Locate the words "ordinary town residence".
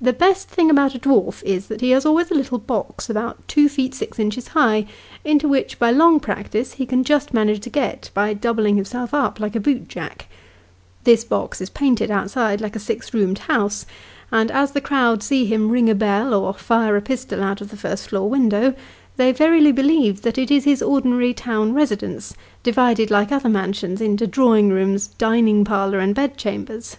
20.82-22.34